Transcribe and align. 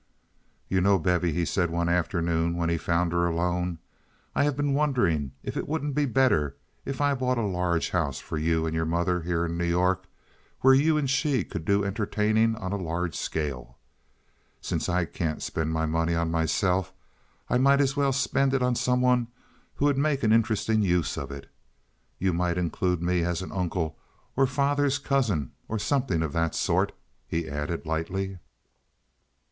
"You 0.67 0.81
know, 0.81 0.97
Bevy," 0.97 1.31
he 1.31 1.45
said, 1.45 1.69
one 1.69 1.87
afternoon 1.87 2.55
when 2.57 2.69
he 2.69 2.77
found 2.79 3.11
her 3.11 3.27
alone, 3.27 3.77
"I 4.33 4.45
have 4.45 4.57
been 4.57 4.73
wondering 4.73 5.33
if 5.43 5.55
it 5.55 5.67
wouldn't 5.67 5.93
be 5.93 6.07
better 6.07 6.57
if 6.85 6.99
I 6.99 7.13
bought 7.13 7.37
a 7.37 7.43
large 7.43 7.91
house 7.91 8.17
for 8.19 8.35
you 8.39 8.65
and 8.65 8.73
your 8.75 8.87
mother 8.87 9.21
here 9.21 9.45
in 9.45 9.59
New 9.59 9.63
York, 9.65 10.07
where 10.61 10.73
you 10.73 10.97
and 10.97 11.07
she 11.07 11.43
could 11.43 11.65
do 11.65 11.85
entertaining 11.85 12.55
on 12.55 12.71
a 12.71 12.77
large 12.77 13.13
scale. 13.13 13.77
Since 14.59 14.89
I 14.89 15.05
can't 15.05 15.39
spend 15.43 15.71
my 15.71 15.85
money 15.85 16.15
on 16.15 16.31
myself, 16.31 16.91
I 17.47 17.59
might 17.59 17.79
as 17.79 17.95
well 17.95 18.11
spend 18.11 18.55
it 18.55 18.63
on 18.63 18.73
some 18.73 19.01
one 19.01 19.27
who 19.75 19.85
would 19.85 19.99
make 19.99 20.23
an 20.23 20.33
interesting 20.33 20.81
use 20.81 21.15
of 21.15 21.29
it. 21.29 21.45
You 22.17 22.33
might 22.33 22.57
include 22.57 23.03
me 23.03 23.21
as 23.23 23.43
an 23.43 23.51
uncle 23.51 23.99
or 24.35 24.47
father's 24.47 24.97
cousin 24.97 25.51
or 25.67 25.77
something 25.77 26.23
of 26.23 26.33
that 26.33 26.55
sort," 26.55 26.91
he 27.27 27.47
added, 27.47 27.85
lightly. 27.85 28.39